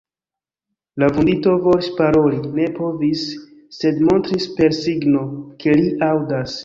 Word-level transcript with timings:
La 1.01 1.09
vundito 1.17 1.51
volis 1.65 1.89
paroli, 1.99 2.39
ne 2.59 2.65
povis, 2.79 3.27
sed 3.81 4.01
montris 4.09 4.49
per 4.57 4.77
signo, 4.79 5.23
ke 5.61 5.77
li 5.83 5.89
aŭdas. 6.09 6.59